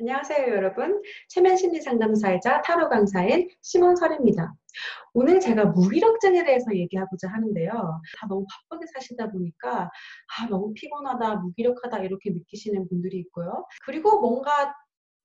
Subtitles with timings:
[0.00, 1.02] 안녕하세요, 여러분.
[1.28, 4.54] 최면 심리 상담사이자 타로 강사인 심원설입니다.
[5.12, 7.70] 오늘 제가 무기력증에 대해서 얘기하고자 하는데요.
[8.18, 13.66] 다 너무 바쁘게 사시다 보니까 아, 너무 피곤하다, 무기력하다 이렇게 느끼시는 분들이 있고요.
[13.84, 14.74] 그리고 뭔가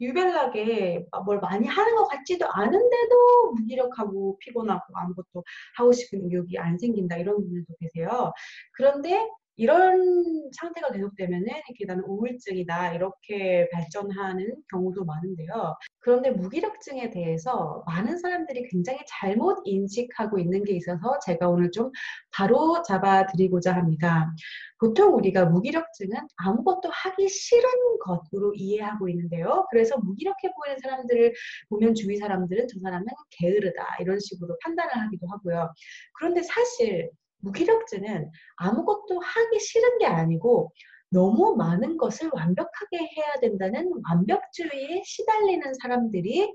[0.00, 5.44] 유별나게 뭘 많이 하는 것 같지도 않은데도 무기력하고 피곤하고 아무것도
[5.76, 8.32] 하고 싶은 의욕이 안 생긴다 이런 분들도 계세요.
[8.72, 9.24] 그런데
[9.56, 15.76] 이런 상태가 계속되면은 이렇게 나는 우울증이다 이렇게 발전하는 경우도 많은데요.
[16.00, 21.90] 그런데 무기력증에 대해서 많은 사람들이 굉장히 잘못 인식하고 있는 게 있어서 제가 오늘 좀
[22.32, 24.30] 바로 잡아 드리고자 합니다.
[24.78, 27.70] 보통 우리가 무기력증은 아무것도 하기 싫은
[28.04, 29.66] 것으로 이해하고 있는데요.
[29.70, 31.32] 그래서 무기력해 보이는 사람들을
[31.70, 35.72] 보면 주위 사람들은 저 사람은 게으르다 이런 식으로 판단을 하기도 하고요.
[36.18, 37.10] 그런데 사실
[37.44, 40.72] 무기력증은 아무것도 하기 싫은 게 아니고
[41.10, 46.52] 너무 많은 것을 완벽하게 해야 된다는 완벽주의에 시달리는 사람들이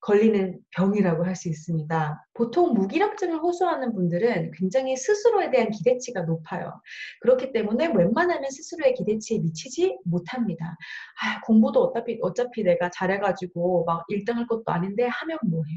[0.00, 2.26] 걸리는 병이라고 할 수 있습니다.
[2.34, 6.80] 보통 무기력증을 호소하는 분들은 굉장히 스스로에 대한 기대치가 높아요.
[7.20, 10.76] 그렇기 때문에 웬만하면 스스로의 기대치에 미치지 못합니다.
[11.22, 15.70] 아, 공부도 어차피, 어차피 내가 잘해가지고 막 1등 할 것도 아닌데 하면 뭐해.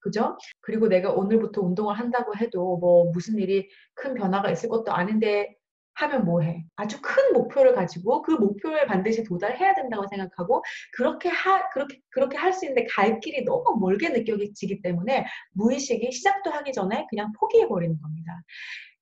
[0.00, 0.36] 그죠?
[0.60, 5.54] 그리고 내가 오늘부터 운동을 한다고 해도 뭐 무슨 일이 큰 변화가 있을 것도 아닌데
[5.96, 6.64] 하면 뭐 해?
[6.76, 12.52] 아주 큰 목표를 가지고 그 목표에 반드시 도달해야 된다고 생각하고 그렇게 하 그렇게 그렇게 할
[12.52, 18.00] 수 있는데 갈 길이 너무 멀게 느껴지기 때문에 무의식이 시작도 하기 전에 그냥 포기해 버리는
[18.00, 18.32] 겁니다.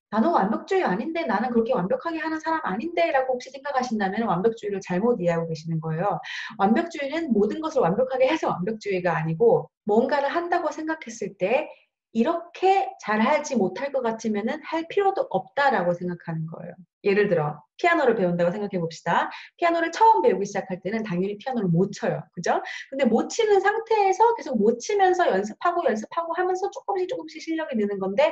[0.09, 5.47] 나는 완벽주의 아닌데 나는 그렇게 완벽하게 하는 사람 아닌데 라고 혹시 생각하신다면 완벽주의를 잘못 이해하고
[5.47, 6.19] 계시는 거예요.
[6.59, 11.67] 완벽주의는 모든 것을 완벽하게 해서 완벽주의가 아니고 뭔가를 한다고 생각했을 때
[12.13, 16.73] 이렇게 잘하지 못할 것 같으면 할 필요도 없다라고 생각하는 거예요.
[17.03, 19.29] 예를 들어 피아노를 배운다고 생각해 봅시다.
[19.57, 22.21] 피아노를 처음 배우기 시작할 때는 당연히 피아노를 못 쳐요.
[22.33, 22.61] 그죠?
[22.89, 28.31] 근데 못 치는 상태에서 계속 못 치면서 연습하고 연습하고 하면서 조금씩 조금씩 실력이 느는 건데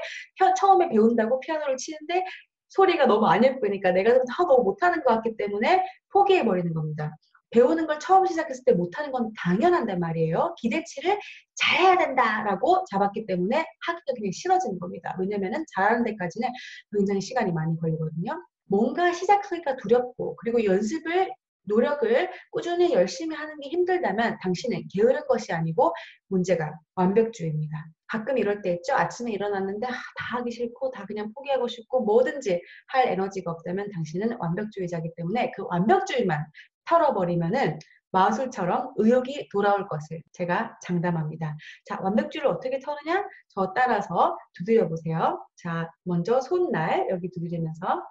[0.57, 2.23] 처음에 배운다고 피아노를 치는데
[2.69, 7.17] 소리가 너무 안 예쁘니까 내가 아, 너무 못하는 것 같기 때문에 포기해버리는 겁니다.
[7.51, 10.55] 배우는 걸 처음 시작했을 때 못하는 건 당연한단 말이에요.
[10.57, 11.19] 기대치를
[11.55, 15.15] 잘해야 된다라고 잡았기 때문에 하기가 그냥 싫어지는 겁니다.
[15.19, 16.49] 왜냐면은 잘하는 데까지는
[16.95, 18.41] 굉장히 시간이 많이 걸리거든요.
[18.65, 21.29] 뭔가 시작하기가 두렵고 그리고 연습을
[21.63, 25.93] 노력을 꾸준히 열심히 하는 게 힘들다면 당신은 게으른 것이 아니고
[26.27, 27.85] 문제가 완벽주의입니다.
[28.07, 28.93] 가끔 이럴 때 있죠.
[28.93, 34.37] 아침에 일어났는데 아, 다 하기 싫고 다 그냥 포기하고 싶고 뭐든지 할 에너지가 없다면 당신은
[34.37, 36.45] 완벽주의자이기 때문에 그 완벽주의만
[36.85, 37.79] 털어버리면은
[38.11, 41.55] 마술처럼 의욕이 돌아올 것을 제가 장담합니다.
[41.85, 43.25] 자, 완벽주의를 어떻게 털느냐?
[43.49, 45.45] 저 따라서 두드려 보세요.
[45.55, 48.03] 자, 먼저 손날 여기 두드리면서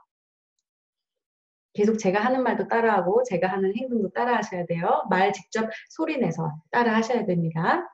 [1.72, 5.04] 계속 제가 하는 말도 따라하고 제가 하는 행동도 따라 하셔야 돼요.
[5.08, 7.88] 말 직접 소리내서 따라 하셔야 됩니다.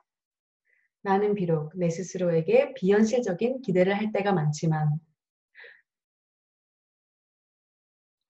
[1.03, 4.99] 나는 비록 내 스스로에게 비현실적인 기대를 할 때가 많지만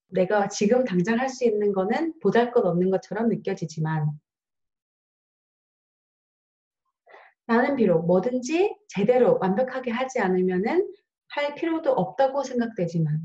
[0.07, 4.19] 내가 지금 당장 할 수 있는 거는 보잘 것 없는 것처럼 느껴지지만
[7.45, 10.93] 나는 비록 뭐든지 제대로 완벽하게 하지 않으면은
[11.29, 13.21] 할 필요도 없다고 생각되지만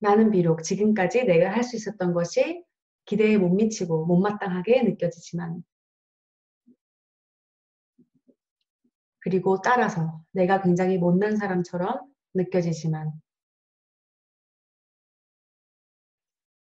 [0.00, 2.64] 나는 비록 지금까지 내가 할 수 있었던 것이
[3.04, 5.62] 기대에 못 미치고 못마땅하게 느껴지지만
[9.20, 12.00] 그리고 따라서 내가 굉장히 못난 사람처럼
[12.34, 13.12] 느껴지지만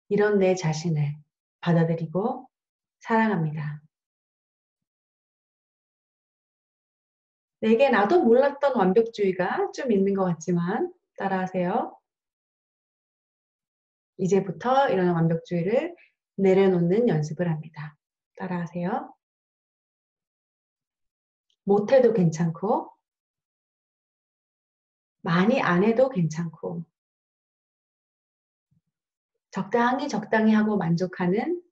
[0.09, 1.17] 이런 내 자신을
[1.61, 2.49] 받아들이고
[3.01, 3.81] 사랑합니다.
[7.61, 11.99] 내게 나도 몰랐던 완벽주의가 좀 있는 것 같지만 따라하세요.
[14.19, 15.97] 이제부터 이런 완벽주의를
[16.37, 17.97] 내려놓는 연습을 합니다.
[18.37, 19.15] 따라하세요.
[21.65, 22.93] 못해도 괜찮고,
[25.23, 26.85] 많이 안 해도 괜찮고,
[29.55, 31.63] 적당히 적당히 하고 만족하는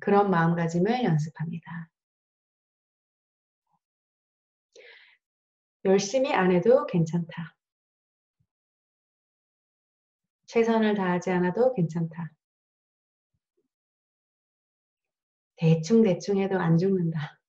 [0.00, 1.88] 그런 마음가짐을 연습합니다.
[5.86, 7.56] 열심히 안 해도 괜찮다.
[10.44, 12.30] 최선을 다하지 않아도 괜찮다.
[15.56, 17.40] 대충대충 해도 안 죽는다.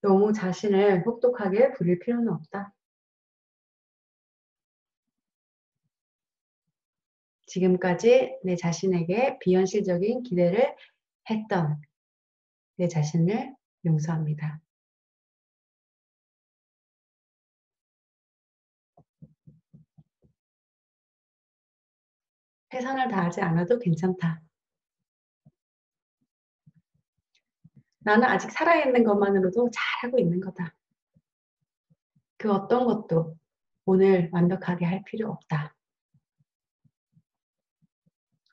[0.00, 2.74] 너무 자신을 혹독하게 부릴 필요는 없다.
[7.52, 10.74] 지금까지 내 자신에게 비현실적인 기대를
[11.28, 11.82] 했던
[12.76, 13.54] 내 자신을
[13.84, 14.58] 용서합니다.
[22.70, 24.40] 최선을 다하지 않아도 괜찮다.
[27.98, 30.74] 나는 아직 살아있는 것만으로도 잘하고 있는 거다.
[32.38, 33.36] 그 어떤 것도
[33.84, 35.76] 오늘 완벽하게 할 필요 없다.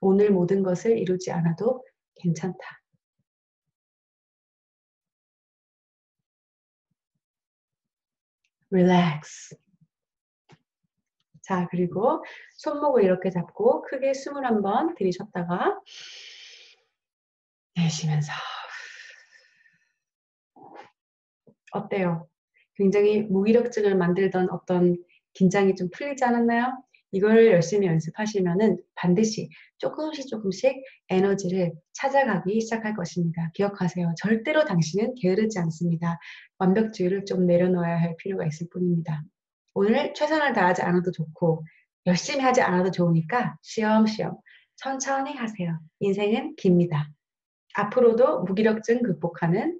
[0.02, 1.86] 오늘 모든 것을 이루지 않아도
[2.16, 2.58] 괜찮다.
[8.72, 9.56] relax.
[11.42, 12.24] 자, 그리고
[12.58, 15.82] 손목을 이렇게 잡고 크게 숨을 한번 들이쉬었다가
[17.76, 18.32] 내쉬면서
[21.72, 22.28] 어때요?
[22.76, 24.98] 굉장히 무기력증을 만들던 어떤
[25.34, 26.84] 긴장이 좀 풀리지 않았나요?
[27.12, 33.50] 이걸 열심히 연습하시면은 반드시 조금씩 조금씩 에너지를 찾아가기 시작할 것입니다.
[33.56, 34.14] 기억하세요.
[34.18, 36.20] 절대로 당신은 게으르지 않습니다.
[36.60, 39.24] 완벽주의를 좀 내려놓아야 할 필요가 있을 뿐입니다.
[39.74, 41.66] 오늘 최선을 다하지 않아도 좋고
[42.06, 44.38] 열심히 하지 않아도 좋으니까 쉬엄쉬엄
[44.76, 45.80] 천천히 하세요.
[46.00, 47.10] 인생은 깁니다.
[47.76, 49.80] 앞으로도 무기력증 극복하는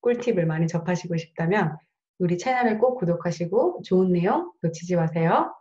[0.00, 1.76] 꿀팁을 많이 접하시고 싶다면
[2.18, 5.54] 우리 채널을 꼭 구독하시고 좋은 내용 놓치지 마세요.